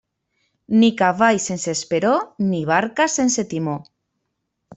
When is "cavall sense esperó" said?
1.01-2.15